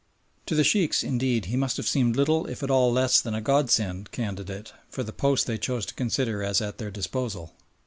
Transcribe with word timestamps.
To 0.47 0.55
the 0.55 0.63
Sheikhs, 0.63 1.03
indeed, 1.03 1.45
he 1.45 1.55
must 1.55 1.77
have 1.77 1.87
seemed 1.87 2.15
little 2.15 2.47
if 2.47 2.63
at 2.63 2.71
all 2.71 2.91
less 2.91 3.21
than 3.21 3.35
a 3.35 3.39
God 3.39 3.69
sent 3.69 4.11
candidate 4.11 4.73
for 4.89 5.03
the 5.03 5.13
post 5.13 5.45
they 5.45 5.59
chose 5.59 5.85
to 5.85 5.93
consider 5.93 6.41
as 6.41 6.59
at 6.59 6.79
their 6.79 6.89
disposal. 6.89 7.53